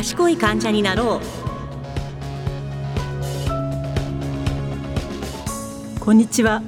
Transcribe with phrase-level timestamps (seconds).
[0.00, 1.20] 賢い患者になろ
[5.98, 6.00] う。
[6.00, 6.62] こんにちは。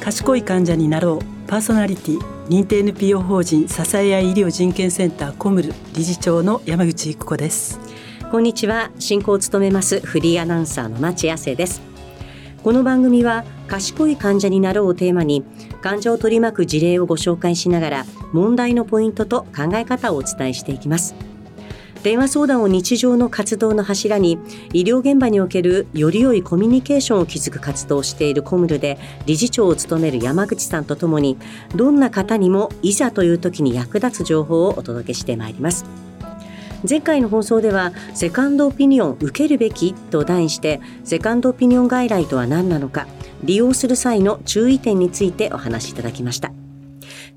[0.00, 1.48] 賢い患者になろう。
[1.48, 2.18] パーソナリティ
[2.48, 7.78] 認定 NPO 法人支え合い医療人権センターコムル理事長の山口育子です。
[8.32, 8.90] こんにちは。
[8.98, 11.80] 進行を務めますフリーアナウンサーの町亜生です。
[12.64, 15.44] この番組は賢い患者になろうをテーマに
[15.80, 21.14] 患者を取り巻く事例をご紹介しながら問題のポイントと考え方をお伝えしていきます
[22.04, 24.38] 電話相談を日常の活動の柱に
[24.74, 31.38] 医療現場におけるより良いコミュニケーションを築く活動をしているコムルで理事長を務める山口さんとともに
[31.74, 35.86] どんな方にもいざという時に役立つ情報をお届けしてまいります。
[36.86, 43.06] 前回の放送ではセカンドオピニオン受けるべきと題してセカンドオピニオン外来とは何なのか
[43.42, 46.52] 利用する際の注意点についてお話しいただきました。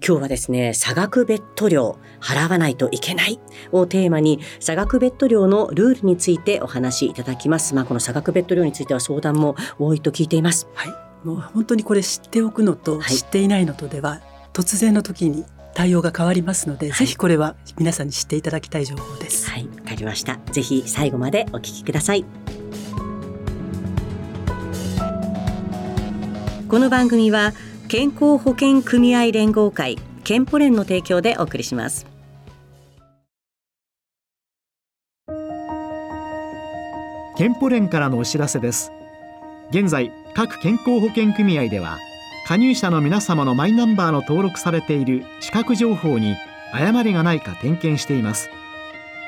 [0.05, 3.39] 今日はですね、差額別途料払わないといけない
[3.71, 7.75] をテーマに差額別途料のルールについてお話しいただきます。
[7.75, 10.67] まあこの差額別途料については相談も多いと聞いています。
[10.73, 11.27] はい。
[11.27, 14.21] もう本当にこれ知っておくのと知っていないのとでは、はい、
[14.53, 19.49] 突然の時に対応が変わりますので、はい、ぜひこれは皆さんに知っていただきたい情報です。
[19.49, 20.39] はい、わかりました。
[20.51, 22.23] ぜひ最後までお聞きください。
[26.69, 27.53] この番組は
[27.89, 32.05] 健康保険組合連合会健保連の提供でお送りします。
[37.37, 38.91] 健保連からのお知らせです。
[39.69, 41.97] 現在各健康保険組合では
[42.45, 46.35] 加入者の皆様のマイナンバーの登録されている資格情報に
[46.73, 48.49] 誤りがないか点検しています。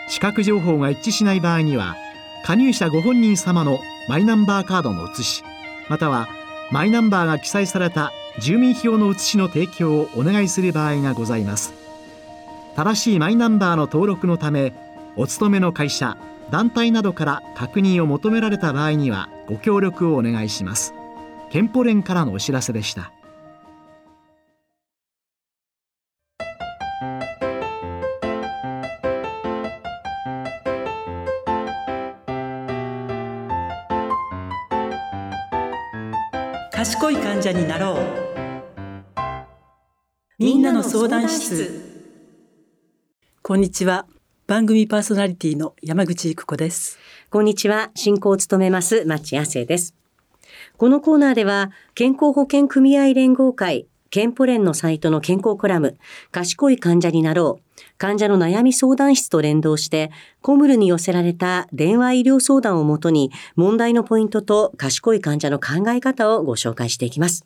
[0.09, 1.95] 資格情報が一致しない場合には
[2.43, 3.79] 加入者ご本人様の
[4.09, 5.43] マイナンバーカードの写し
[5.87, 6.27] または
[6.71, 11.73] マイナンバーが記載された住民票の写しの提供をお願いする場合がございます。
[12.75, 14.73] 正しいマイナンバーの登録のため
[15.15, 16.17] お勤めの会社
[16.49, 20.93] 団体などから確認を求められた場合にはご協力をお願いします。
[21.51, 23.11] 健保連からのお知らせでした。
[36.71, 38.28] 賢い患者になろう。
[40.39, 42.07] みんなの相談室
[43.41, 44.07] こんにちは
[44.47, 46.97] 番組パーソナリティの山口育子です
[47.29, 49.95] こんにちは進行を務めます町亜生です
[50.77, 55.97] このコーナーでは健康保険組合連合会健保連のサイトの健康コラム、
[56.31, 57.81] 賢い患者になろう。
[57.99, 60.09] 患者の悩み相談室と連動して、
[60.41, 67.45] コムルに寄せられた電話医療相談をもとに、問題のポイントと賢い患者の考え方をご紹介していきます。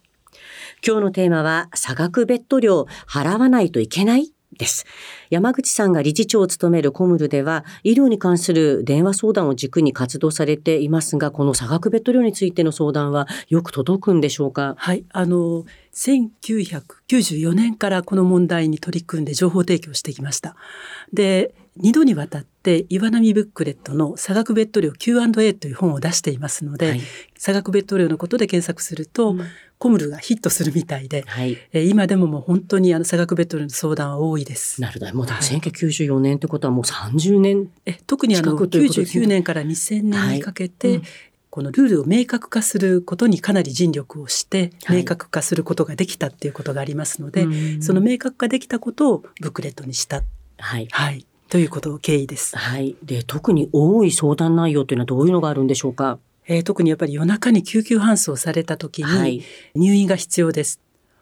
[0.86, 4.34] 今日のテーマは、差額ベッド料払わないといけない？
[4.56, 4.86] です。
[5.32, 14.76] 山口さんが理事長を務めるコムルでは、医療に関する電話相談を軸に活動されていますが、この差額ベッド料についての相談はよく届くんでしょうか？
[14.78, 15.66] はい、あの、
[15.96, 20.56] 1994年からこの問題に取り組んで情報提供してきました。
[21.12, 27.02] で、2度にわたって岩波ブックレットの差額ベッド料 Q&A という本を出していますので、はい、
[27.36, 29.42] 差額ベッド料のことで検索すると、うん
[29.84, 34.82] コムルがヒットするみたいで、はい、え今でももう本当にあの差額ベッドの相談は多いです。
[34.82, 35.14] なるほど。
[35.14, 41.04] もう1994年ってことはもう30年え特にあの99年から2000年にかけて、はいうん、
[41.50, 50.24] このルールを明確化することにかなり尽力をして明確化することができたっていうことがありますので、はい、その明確化できたことをブックレットにした。
[50.60, 50.88] はい。
[50.92, 51.26] はい。
[51.50, 52.58] ということを経緯です。
[52.58, 52.96] はい。
[53.04, 56.20] で、特に多い相談内容というのはどういうのがあるんでしょうか？
[56.48, 59.44] えー、特にやっぱり夜中に救急搬送された時に
[59.76, 60.80] 入院が必要です。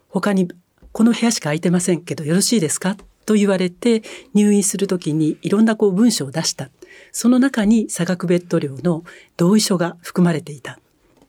[0.10, 0.52] 他に
[0.92, 2.98] この部屋しか空いてませんけどよろしいですか？
[3.26, 6.70] と言われて入院する時にいろんなこう文章を出した。
[7.12, 9.04] その中に差額ベッド料の
[9.38, 10.80] 同意書が含まれていた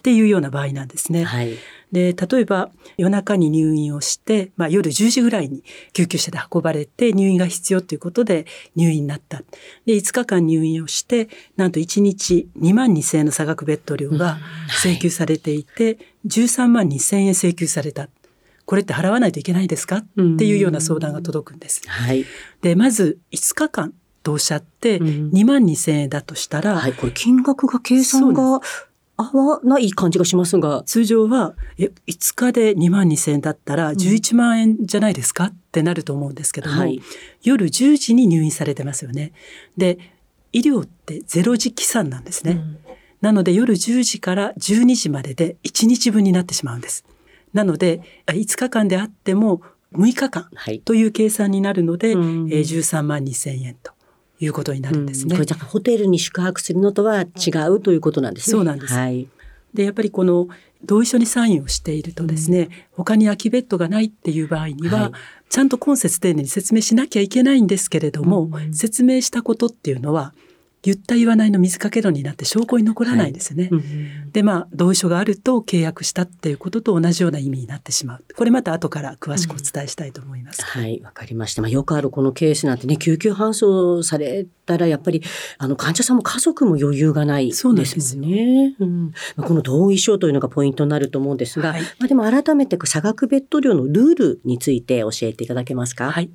[0.03, 1.23] っていうような場合なんですね。
[1.23, 1.57] はい、
[1.93, 5.63] で例えば夜中に入院をして、まあ、夜10時ぐらいに
[5.93, 9.45] 救急車で運ばれて入院が必要ということで入院になった。
[9.87, 14.39] で5日間入院をしてなんと1日2万2千円の差額ベッド料が
[14.83, 18.09] 請求されていて、うんはい、13万2千円請求された。
[18.65, 19.99] これって払わないといけないですか？
[19.99, 20.05] っ
[20.37, 21.83] ていうような相談が届くんです。
[21.87, 22.25] はい、
[22.61, 23.95] でまず5日間
[24.25, 28.61] とおっしゃって2万2千円だとしたら、はい、これ金額が計算が
[29.17, 30.83] 合わない感じがしますが。
[30.85, 37.01] 通常は、え、5日で2万2千円だったら11万円じゃないですか、うん、ってなると思うんですけども、はい、
[37.43, 39.33] 夜10時に入院されてますよね。
[39.77, 39.99] で、
[40.53, 42.53] 医療って0時起算なんですね。
[42.53, 42.79] うん、
[43.21, 47.05] なので夜10時から12時までで1日分になってしまうんです。
[47.53, 49.63] なので、5日間であっても
[49.95, 50.49] 6日間
[50.85, 53.92] という計算になるので、はい、えー、13万2千円と
[54.45, 55.35] いうことになるんですね。
[55.35, 58.53] これだからホテルに宿泊するのとは違うということなんですね。
[58.53, 58.95] そうなんです。
[58.95, 59.29] はい、
[59.75, 60.49] でやっぱりこの
[60.85, 65.13] 同意書にサインをしているとですね、うん、他に空きベッドがないっていう場合には、はい、
[65.49, 70.35] ちゃんと今節丁寧に説明しなきゃいけないんですけれども、うん、説明したことっていうのは
[70.83, 73.69] 言った言わないの水かけ論になって証拠に残らないんですね。
[73.71, 78.25] はいうん、でまあ同意書があると契約したっていうことと同じような意味になってしまう。
[78.37, 80.63] これまた後から詳しくお伝えしたいと思います。
[80.77, 81.63] うん、はいわかりました。
[81.63, 85.23] まあ、よくあるこのケースなんてね救急搬送されたらやっぱり
[85.59, 88.75] あの患者さんも家族も余裕がないですよね。
[88.81, 96.11] うん、この同意書というのがポイントになると思うんですが、はい、まあでも改めて差額ベッド料のルールについて教えていただけますか？
[96.11, 96.31] はい。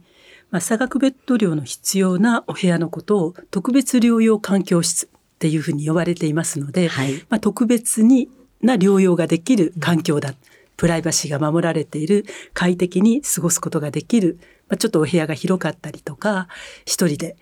[0.50, 5.10] まあ、差額ベッド料の必要なお部屋のことを特別療養環境室っ
[5.40, 8.30] ていうふうに呼ばれていますので、はい、まあ、特別に
[8.62, 10.34] な療養ができる環境だ。
[10.78, 14.38] プライバシーが守られている、快適に過ごすことができる、
[14.70, 16.48] まあ、ちょっとお部屋が広かったりとか、
[16.86, 17.36] 一人で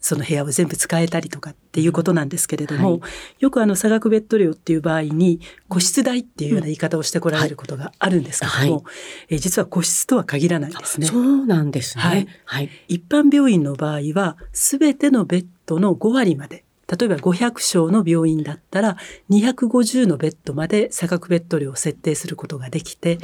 [0.00, 3.10] その部屋を全部使えたりとかっていうことなんですけれども、はい、
[3.40, 8.94] よくあの差額ベッド料っていう場合に個室代っていうような言い方をしてこられることがあるんですけども、うんはい、
[9.30, 11.06] え実は個室とは限らないですね。
[11.06, 12.02] そうなんですね。
[12.02, 12.28] はい。
[12.44, 18.96] はい、一般病院の場合は全てのベッドの5割まで例えば500床の病院だったら
[19.30, 23.18] 250のベッドまで差額ベッド量を設定することができて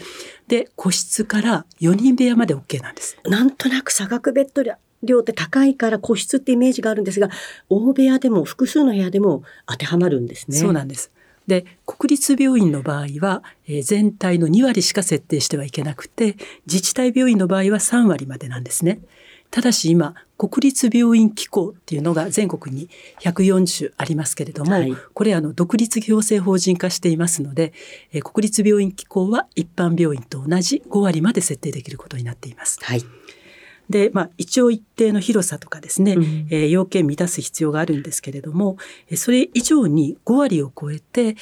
[0.49, 3.17] で個室から4人部屋まで OK なんです。
[3.25, 4.75] なんとなく差額ベッド量
[5.21, 7.31] って高いから個室ってイメージがあるんですが
[7.69, 10.57] 大部屋でも複数の部屋でも当てはまるんですね。
[10.57, 11.11] そうなんです
[11.47, 16.37] で国立病院の場合は、えー、全体の2割しか設定してはいけなくて
[16.67, 19.01] 自治体病院の場合は3割までなんですね。
[19.51, 22.89] ただし今国立病院機構っていうのが全国に
[23.21, 27.73] 140ありますけれども、はい、これあの独立行政法人化していますので、
[28.13, 32.81] えー、国立病院機構は一般病院と同じ5割まで設定できることになっています。
[32.83, 33.05] はい
[33.91, 38.77] で、まあ、一応一定の広さとかですね、うん、えー、要件満たす必要があるんですけれども、
[39.17, 41.37] それ以上に5割を超えて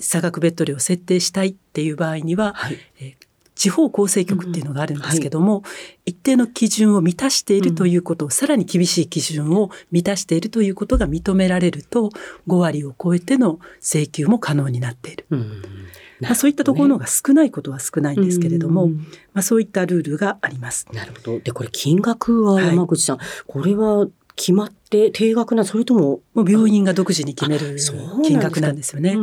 [0.00, 3.26] 差額ベッド料を設定したいっていう場合には、はい、えー
[3.56, 5.68] 地方構成局っていうのがあるんですけども、うんは
[6.04, 12.10] い、一定の基準を満たしているということ、うん、さらに厳しい基準を満たしているということが認められると
[12.46, 15.26] 5割を超えての請求も可能になっている。
[15.30, 15.62] うん
[16.20, 20.86] まあ、そういったところのが少ないことは少ないんですけれども、まあ、そういったルールがあります。
[20.92, 21.40] なるほど。
[21.40, 27.78] で、これ金額は山口さん、はい、これは決まって定額なそれとももう病院が独自に決める
[28.22, 29.16] 金額なんですよね。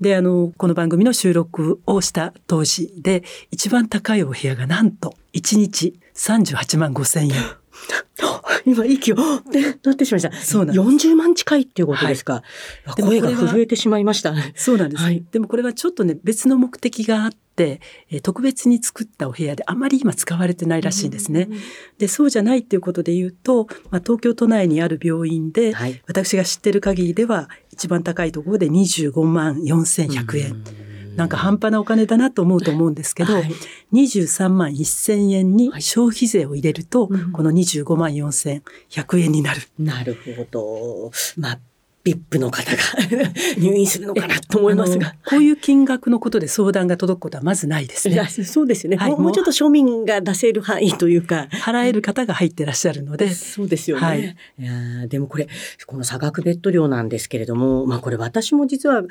[0.00, 7.34] で、うん、あのこの番組の収録をした当時で一番高いお部屋がなんと1日38万5千円。
[8.70, 9.16] 今息を
[9.50, 10.44] でなってしまいました。
[10.44, 11.08] そうなんです。
[11.08, 12.42] 40万近いっていうことですか？
[12.84, 14.34] はい、声が震えてしまいました。
[14.54, 15.24] そうなんです、はい。
[15.30, 17.80] でもこれはちょっとね別の目的があって、
[18.10, 21.48] え特別に作ったお部屋であまり今使われてないらしいんですね。
[21.98, 30.64] でそうじゃないっていうことで言うと、まあ、東京都内にある病院で、はい、私が知ってる限りでは一番高いところで25万4100円。
[31.18, 33.50] なんか半端なお金だなと思うと思うんですけど、はい、
[33.92, 39.62] 23万1000円に消費税を入れると、はい、この25万4100円になる。
[39.80, 41.10] なるほど。
[41.36, 41.58] まあ
[42.14, 42.78] VIP の方が
[43.58, 45.14] 入院するのかなと思いますが。
[45.26, 48.26] こういう金額のことで相談が届くことはまずないですね。
[48.28, 51.48] そうですよね、はい、もうちょっと庶民が出せる範囲というか。
[51.50, 53.30] 払える方が入ってらっしゃるので。
[53.30, 54.06] そうですよね。
[54.06, 55.48] はい、いやでもこれ、
[55.86, 59.02] この差額ベッド料なんですけれども、まあこれ私も実は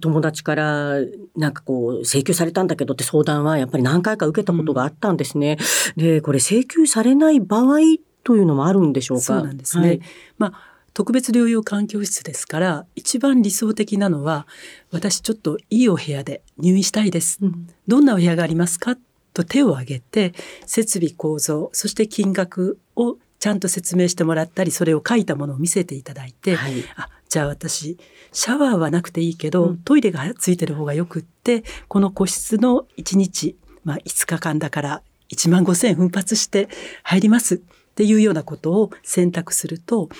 [0.00, 0.94] 友達から
[1.36, 5.58] なんかこう請求されたんだけどって相談はやっぱり何回か受けたことがあったんですね。
[5.96, 7.78] うん、で、これ請求されない場合
[8.24, 9.24] というのもあるんでしょうか？
[9.24, 9.88] そうなんですね。
[9.88, 10.00] はい、
[10.38, 14.46] まあ特別療養環境室ですから一番理想的なのは
[14.90, 18.96] 私ちょっといいお部屋で入院したいです、うん、どんなお部屋がありますか？
[19.34, 20.32] と手を挙げて
[20.64, 27.98] 設備構造そして金額をちゃんと説明してもらったりそれを書いたものを見せていただいて、はい、あじゃあ私
[28.32, 36.70] シャワーはなくていいけど、うん、トイレがついてる方がよくってこの個室の1日、まあ、5日間だから1万5,000円奮発して
[37.02, 37.60] 入ります
[37.96, 40.10] っていうようなことを選択すると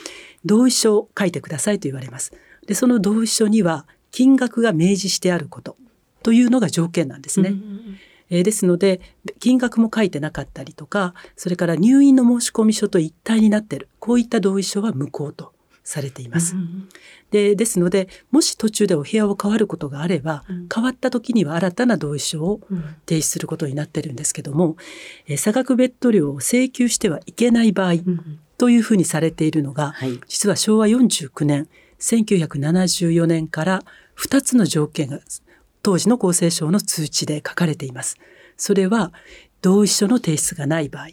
[0.47, 2.33] 同意書を書いてくださいと言われます。
[2.67, 5.77] でその同意書には金額が明示してあること
[6.23, 7.55] というのが条件なんですね。
[8.31, 9.03] えー、ですので
[9.41, 15.53] 金額も書いてなかったりとかそれから入院の申込書と一体になっているこういった同意書は無効と
[15.87, 16.57] されています。
[17.31, 22.61] でですのでもし途中でお部屋を変わることがあれば、うん、変わった時には新たな同意書を
[23.09, 24.77] 提出することになってるんですけども、
[25.29, 27.95] うん、差額ベッド料を請求してはいけない場合、
[28.59, 31.69] というふうにされているのが、はい、実は昭和49年
[32.01, 33.85] 1974年から
[34.19, 35.21] 2つの条件が
[35.83, 38.17] 当時の厚生省の通知で書かれています。
[38.57, 39.13] それは
[39.63, 41.09] 同意書の提出がない場合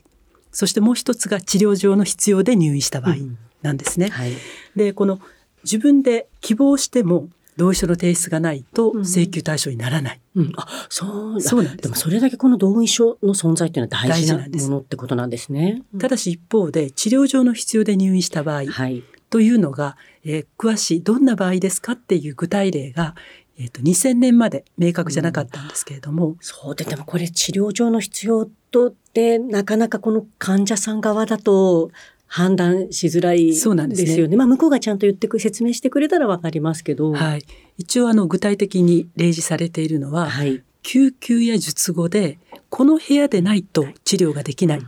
[0.52, 4.10] そしてもう一つが治療上の必要で入院した場合、うんなんですね。
[4.10, 4.34] はい、
[4.76, 5.20] でこの
[5.64, 10.22] 自分で希望しても同意書の提出がないと請求対象にならない。
[10.36, 11.84] うん、あそうそうなんです。
[11.84, 15.84] でもそれだけこの同意書の存在っていうのは大事なものってことなんですね。
[16.00, 23.16] ただし一方で治療上の必要で入院した場合はい、というのが、えー詳しいどんな場合ですかっていう具体例が、
[23.58, 31.92] えー、と2000年まで明確じゃなかったんですけれども、そうででもこれ治療上の必要とってなかなかこの患者さん側だと
[32.34, 34.36] 判断しづらいそうなんですよね。
[34.36, 37.12] まあ向こうがちゃんと言ってく説明してくれたらわかりますけど。
[37.12, 37.44] はい、
[37.78, 40.64] 一応あの具体的に例示されているのは、はい。
[40.82, 42.40] 救急や術後で
[42.72, 44.82] この部屋でないと治療ができない。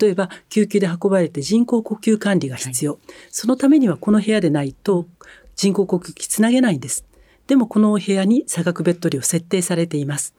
[0.00, 2.98] 例えば救急で運ばれて人工呼吸管理が必要、
[3.30, 5.06] そのためにはこの部屋でないと
[5.54, 7.04] 人工呼吸器つなげないんです。
[7.46, 10.34] でもこのお部屋に差額ベッド料設定されています。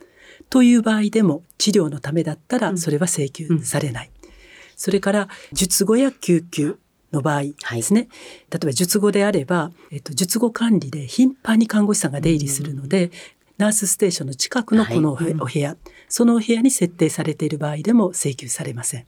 [0.49, 4.11] という場合でも治療のためだったらそれは請求されない、
[4.77, 6.79] それから術後や救急
[7.11, 7.43] の場合
[7.75, 8.07] ですね、
[8.49, 13.11] 例えば術後であれば、えっと、術後管理で頻繁に看護師さんが出入りするので、
[13.57, 15.77] ナースステーションの近くのこのおはい部お部屋、
[16.09, 19.05] そのお部屋に設定されている場合でも請求されません。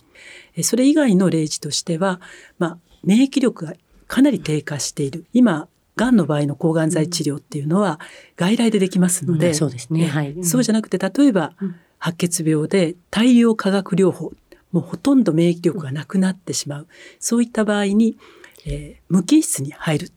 [0.56, 2.20] えそれ以外の例示としては、
[2.58, 3.74] まあ、免疫力が
[4.08, 5.26] かなり低下している。
[5.34, 8.00] 今、がんの場合の抗がん剤治療っていうのは
[8.38, 10.36] 外来でできますので、うんそうですね。
[10.44, 11.54] そうじゃなくて、例えば、
[12.00, 14.32] 白血病で大量化学療法、
[14.72, 16.88] もうほとんど免疫力がなくなってしまう。
[17.20, 18.18] そういった場合に、
[18.66, 20.12] えー無菌室に入る。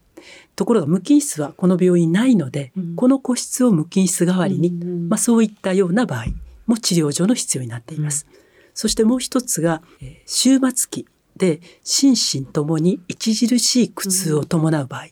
[0.54, 6.26] ところが無菌室はこの病院ないので、うんこの個室を無菌室代わりに、うんまあ、そういったような場合
[6.66, 8.26] も治療上の必要になっています。
[8.74, 11.06] そしてもう一つが、えー終末期
[11.36, 15.06] で心身ともに著しい苦痛を伴う場合、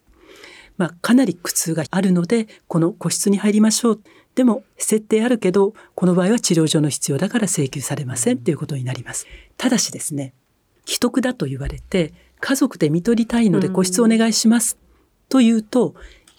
[0.76, 4.00] まあ、かなり苦痛があるのでこの個室に入りましょう
[4.34, 9.26] でも設定あるけどこの場合は治療上の必要だから請求されませんということになります。
[9.56, 10.32] ただしですね
[10.87, 14.78] 既得だと言われて家族で見取りたいので個室お願いします
[15.28, 15.94] というと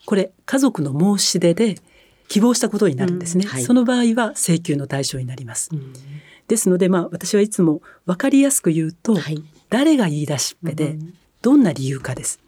[0.05, 1.75] これ家族の申し出で
[2.27, 3.51] 希望したことになるんですね、うん。
[3.51, 3.63] はい。
[3.63, 5.69] その場合は請求の対象になります。
[5.74, 5.93] うん。
[6.48, 9.43] ですのでまあ私はいつも分かりやすく言うと、はい。
[9.69, 11.13] 誰が言い出しっぺでうん。
[11.41, 12.39] どんな理由かです。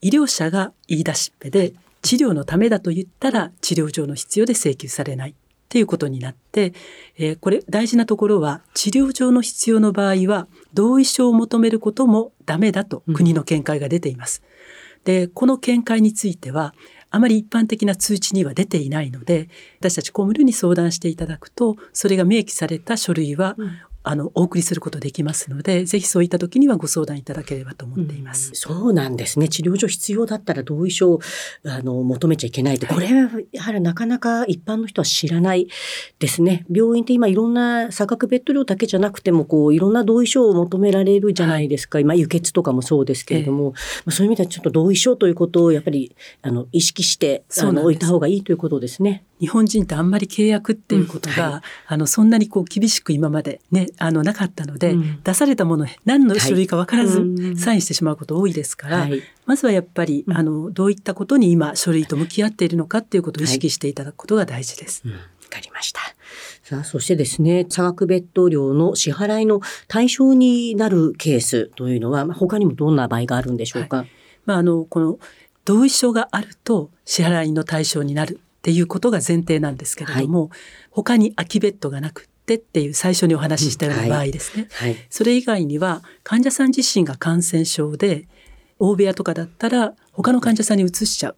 [0.00, 5.30] 医療者が言い出しっぺで治療のためだと言ったら治療上の必要で請求されない。
[5.30, 5.34] っ
[5.70, 6.72] ていうことになって、
[7.16, 14.42] えーこれ大事なところは治療上の必要の場合は同意書を求めることもダメだと国の見解が出ています。
[15.04, 16.74] でこの見解については
[17.10, 23.56] あまり一般的な通知には出ていないので私たち公務員に相談していただくとそれが明記された書類は、
[24.02, 28.50] あのお送りすることできますのでぜひそういった時にはご相談いただければと思っています。
[28.54, 29.48] そうなんですね。
[29.48, 31.20] 治療上必要だったら同意書を
[31.64, 35.68] あの求めちゃいけないって、これはやはりなかなか一般の人は知らない
[36.18, 36.64] ですね。
[36.70, 42.00] 病院って今いろんな差額ベッド料だけじゃなくても、こういろんな同意書を求められるじゃないですか。
[42.00, 43.74] 今輸血とかもそうですけれども、ま
[44.06, 49.24] あそういう意味ではちょっと同意書ということをやっぱりあの意識してあの置いた方がいいということですね。
[49.40, 55.22] 日本人ってあんまり契約っていうことが、うんはあのそんなにこう厳しく今までねあのなかったので、うん。
[55.22, 59.22] 出されたもの何の種類か分からずサインしてしまうこと多いですから、はい。
[59.46, 60.36] まずはやっぱり、うん。
[60.36, 65.02] あのどういったことに今書類と向き合っているのかっていうことを意識していただくことが大事です。
[65.04, 65.12] うん。
[65.12, 65.18] わ
[65.48, 66.00] かりました。
[66.62, 74.04] さあ、そしてですね、差額別途料の支払いの対象になるケースというのは、まあ他にもどんな場合があるんでしょうか？
[74.44, 75.18] まあ、あのこの
[75.64, 80.50] 同意書があると支払いの対象になるっていうことが前提なんですけれども、
[80.90, 84.68] 他に空きベッドがなくってっていう最初にお話ししたような場合ですね。
[84.72, 84.96] はい。
[85.08, 88.28] それ以外には患者さん自身が感染症で
[88.78, 91.36] 大部屋とかだったら他の患者さんに移しちゃう。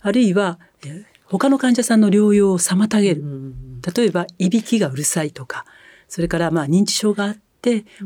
[0.00, 3.20] あるいはえー他の患者さんの療養を妨げる。
[3.20, 3.82] うん。
[3.82, 5.64] 例えばいびきがうるさいとか
[6.08, 7.40] それからまあ認知症があって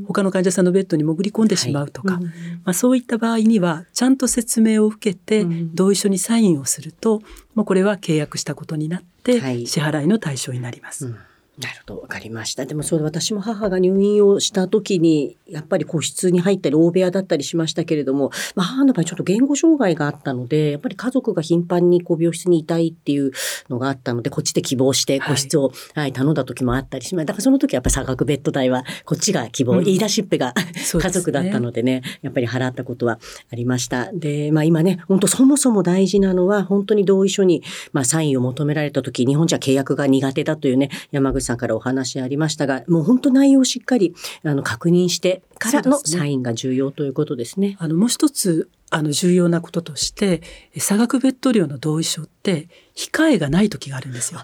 [0.06, 2.18] 他の患者さんのベッドに潜り込んでしまうとか、
[2.64, 5.74] まあ、そういった場合にはちゃんと説明を受けてうん。
[5.74, 7.20] 同意書にサインをすると、
[7.54, 9.66] まあ、これは契約したことになってはい。
[9.66, 11.06] 支払いの対象になります。
[11.06, 11.16] うん
[11.58, 12.64] なるほど、わかりました。
[12.64, 23.32] でもそれ私も母が入院をした時に、やっぱり個室に入ったり大部屋だったりしましたけれども、まあ、母の場合ちょっと言語障害があったので、やっぱり家族が頻繁にこう病室にいたいっていう
[23.68, 27.26] のがあったので、こっちで希望して個室を、はい頼んだ時もあったりします。
[27.26, 33.18] だからその時はやっぱり差額ベッド代はこっちが希望、うん言い出しっぺが家族だったのでね、やっぱり払ったことは
[33.52, 34.10] ありました。
[34.12, 47.76] で、まあ今ね、本当そもそも大事なのは、本当に同意書に、まあサインを求められた時、日本じゃ契約が苦手だというね、山口さんからお話ありましたが、もう本当内容をしっかりあの確認してからのサインが重要ということですね。
[47.78, 50.42] あのもう一つあの重要なこととして
[50.76, 54.40] 差額ベッド料の同意書って控えがない時があるんですよ。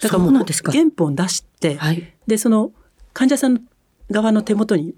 [0.00, 0.44] だからもう原
[0.96, 2.12] 本出して、はい。
[2.26, 2.72] でその
[3.12, 3.62] 患者さん
[4.10, 4.94] 側の手元に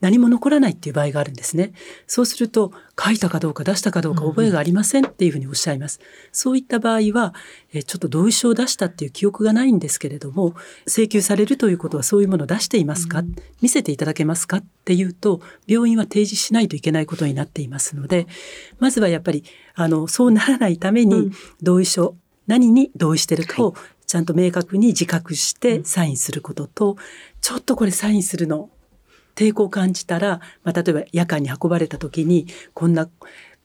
[0.00, 1.72] 何も残らないっていう場合があるんですね。
[2.06, 2.72] そうすると、
[3.02, 6.00] 書いたかどうか出したかどうか覚えがありませんっていうふうにおっしゃいます。
[6.30, 7.34] そういった場合は、
[7.72, 10.54] えちょっと同意書を出したっていう記憶がないんですけれども、
[10.86, 13.22] 請求されるということはそういうものを出していますか、
[13.62, 18.26] 見せていただけますかっていうと、病院は提示しないといけないことになっていますので、
[18.78, 21.30] まずはやっぱり、あの、そうならないために、
[21.62, 23.74] 同意書、何に同意してるかを
[24.06, 26.96] ちゃんと明確に自覚してサインすることと、
[27.40, 28.70] ちょっとこれサインするの
[29.34, 33.08] 抵抗を感じたら、まあ、例えば夜間に運ばれた時にこんな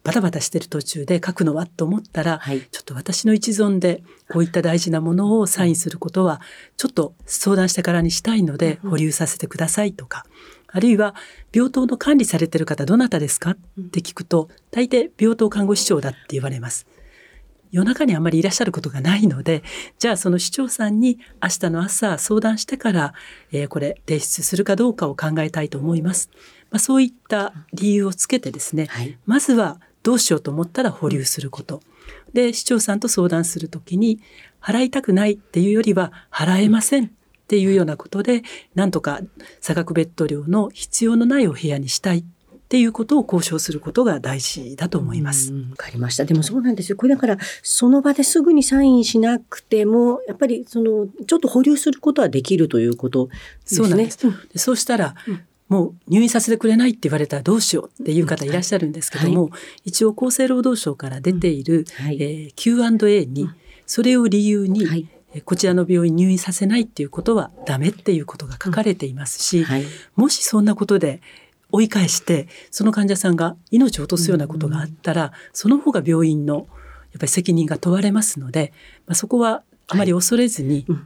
[0.01, 1.67] バタバタしてる途中で書くのは？
[1.67, 6.39] と思ったら、はい、ちょっと私の一存でこういった大事なものをサインすることは
[6.77, 10.25] ちょっと相談してからにしたいので保留させてくださいとか、
[10.67, 11.15] あるいは
[11.53, 13.51] 病棟の管理されてる方どなたですか？
[13.51, 13.57] っ
[13.91, 16.87] て聞くと大抵病棟看護師長だって言われます。
[17.71, 19.63] 夜中にあまりいらっしゃることがないので、
[19.97, 23.13] じゃあその市長さんに明日の朝相談してから、
[23.51, 26.29] えー、これ提出するかどうかを考えたいと思います。
[26.71, 31.81] まあ、そういった理由をつけてですね、はい、まずはどうしようと思ったら保留すること。
[32.33, 34.19] で、市長さんと相談するときに、
[34.61, 37.09] 払いたくないっていうよりは、払えませんっ
[37.47, 38.43] ていうようなことで、
[38.75, 39.21] なんとか
[39.61, 42.23] 差額ベッド料の必要のないお部屋にしたい
[42.69, 45.51] っていうことを交渉することが大事だと思います。
[45.51, 46.25] わかりました。
[46.25, 46.97] でもそうなんですよ。
[46.97, 53.33] これだから、その場ですぐにサインしなくても、やっぱりその、ちょっと保留することはできるということで
[53.65, 53.77] すね。
[53.77, 54.27] そうなんです。
[54.55, 55.15] そうしたら、
[55.67, 63.49] もう入院させてくれないって言われたらどうしようっていう方いらっしゃるんですけども、はい、一応厚生労働省から出ている、うんはい、えー、Q&A に、
[63.87, 65.07] それを理由に、はい、
[65.43, 69.85] こちらの病院入院させないっていうことはダメっていうことが書かれていますし、はい、
[70.15, 71.21] もしそんなことで
[71.71, 76.67] 追い返してその患者さんが命を落とすようなことがあったら、その方が病院の
[77.11, 78.73] やっぱり責任が問われますので、
[79.07, 80.99] まあ、そこはあまり恐れずに、はい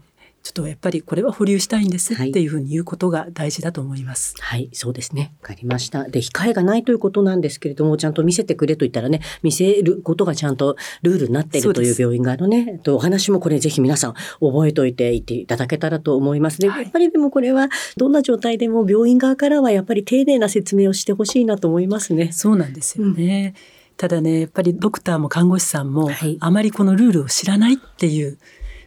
[0.44, 4.36] ちょっとやっぱりこれは保留したいんですっていうふうに言うことが大事だと思います。
[4.42, 5.34] はい、はい、そうですね。
[5.42, 6.04] わかりました。
[6.04, 16.68] で、控えがないということなんですけれども、ちゃんと見せてくれと言ったらね、見せることがちゃんとルールになっているという病院があるね、とお話もこれぜひ皆さん覚えておいていていただけたらと思いますね。
[16.68, 22.34] はい、やっぱりでもこれはどんな状態でも病院側からはやっぱり丁寧な説明をしてほしいなと思いますね。
[22.34, 23.54] そうなんですよね。
[23.56, 26.10] うん、ただね、やっぱりドクターも看護師さんも、
[26.42, 28.38] あまりこのルールを知らないっていう、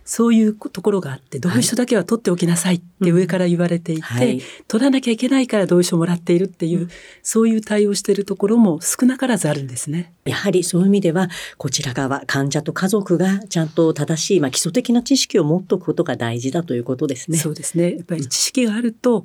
[0.06, 6.88] そういうところがあって、同意書だけは取っておきなさいって上から言われていて、はい、取らなきゃいけないから同意書もらっているっていう、うん、
[7.24, 10.12] そういう対応しているところも少なからずあるんですね。
[10.24, 17.38] やはりそういう意味では、こちら側、患者と家族がちゃんと正しい、まあ、基礎的な知識を持っておくことが大事だということですね。
[17.38, 17.96] そうですね。
[17.96, 19.24] やっぱり知識があると、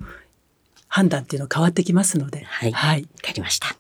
[0.87, 2.43] 判断っていうのは変わってきますので。
[2.43, 2.71] はい。
[2.71, 3.03] はい。
[3.03, 3.77] わかりました。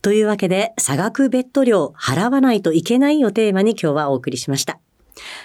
[0.00, 4.80] というわけで、差額ベッド料払わないといけないをテーマに今日はお送りしました。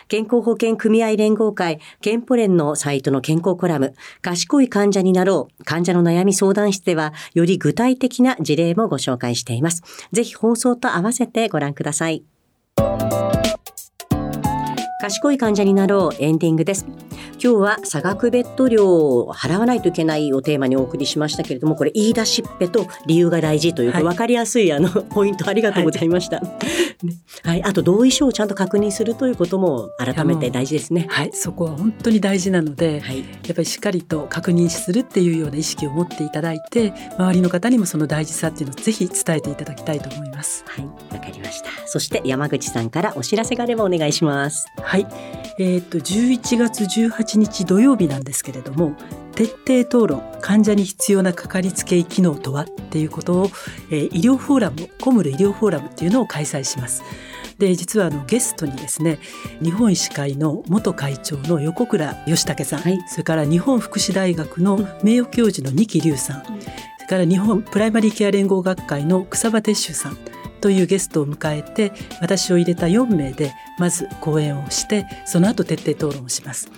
[0.07, 9.83] 健康保険組合連合会、健保連のサイトの健康コラム、賢い患者になろう、患者の悩み相談室では、より具体的な事例もご紹介しています。
[10.11, 12.23] ぜひ放送と合わせてご覧ください。
[14.99, 16.85] 賢い患者になろうエンディングです。
[17.39, 26.37] 今日は差額ベッド料を払わないといけないをテーマにお送りしましたけれども、これ言い出しっぺと理由が大事という、はい、分かりやすいあのポイントありがとうございました。
[26.37, 26.43] は
[27.45, 31.05] い、はい、あと同意書をちゃんと確認するということも改めて大事ですね。
[31.09, 40.63] はい、そこは本当に大事なので、はい、やっぱりしっかりと確認するっていうような意識を持っていただいて、周りの方にもその大事さっていうのをぜひ伝えていただきたいと思います。
[40.67, 41.69] はい、わかりました。
[41.85, 44.65] そして山口さんからお知らせがあればお願いします。
[44.81, 45.05] はい、
[45.59, 48.95] えっ、と11月18日土曜日なんですけれども
[49.35, 53.45] 徹底討論患者に必要なかかりつけ医機能とはっていうことを、
[53.91, 57.03] えー、医療フォーラムコムル医療フォーラムっていうのを開催します。
[57.59, 59.19] で実はあのゲストにですね
[59.61, 66.69] 日本医師会の元会長の横倉義武さん、はい、それから日本福祉大学の名誉教授の二木隆さん、うん、そ
[67.01, 70.17] れから日本プライマリーケア連合学会の草場鉄舟さん
[70.61, 76.69] というゲストを迎えて私を入れた4名でまず講演をしてその後徹底討論をします。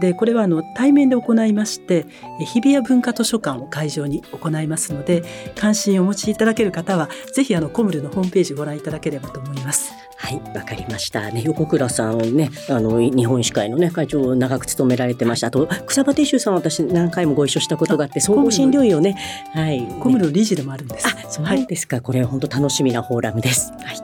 [0.00, 2.06] でこれはあの対面で行いまして
[2.38, 5.22] 日比谷文化図書館を会場に行いますので
[5.54, 9.92] 関心をお持ちいただける方はぜひあのコムルのホームページをご覧いただければと思います。
[10.18, 11.30] はい、わかりました。
[11.30, 15.48] ね、横倉さんね、あの日本医師会のね会長を長く務められてました。
[15.48, 19.16] あと草場鉄舟さん私何回もご一緒したことがあって、総合診療医をね、
[19.52, 21.06] はい、コムルの理事でもあるんです。
[21.06, 22.00] あ、そうですか。
[22.00, 23.72] これ本当楽しみなフォーラムです。
[23.72, 23.96] はい。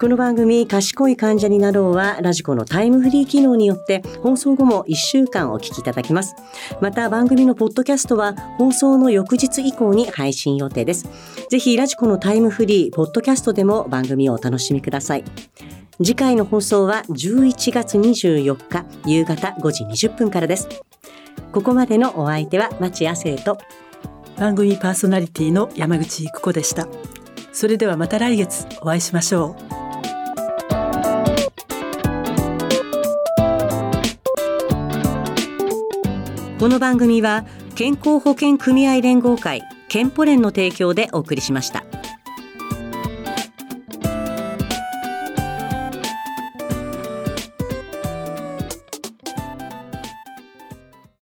[0.00, 6.34] この番組、賢い患者になろうは、ラジコのタイムフリー機能によって、放送後も1週間お聞きいただきます。
[6.80, 11.06] また、番組のポッドキャストは、放送の翌日以降に配信予定です。
[11.50, 15.24] ぜひ、ラジコのタイムフリー、ポッドキャストでも番組をお楽しみください。
[15.98, 20.66] 次回の放送は11月24日夕方5時20分からです。
[21.52, 23.58] ここまでのお相手は町亜生と
[24.38, 26.88] 番組パーソナリティの山口育子でした
[27.52, 29.89] それではまた来月お会いしましょう
[36.60, 41.86] この番組は健康保険組合連合会健保連の提供でお送りしました。